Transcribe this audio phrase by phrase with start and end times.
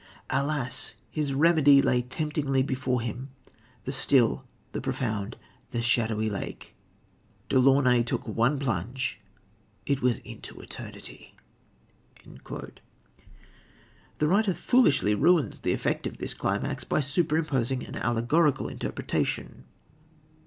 [0.31, 0.95] Alas!
[1.11, 3.29] his remedy lay temptingly before him,
[3.85, 5.37] the still, the profound,
[5.69, 6.73] the shadowy lake.
[7.49, 9.19] De Launaye took one plunge
[9.85, 11.35] it was into eternity."
[12.25, 12.71] The
[14.27, 19.65] writer foolishly ruins the effect of this climax by super imposing an allegorical interpretation.